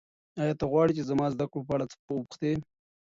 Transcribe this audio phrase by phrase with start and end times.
[0.41, 2.51] ایا ته غواړې چې زما د زده کړو په اړه څه وپوښتې؟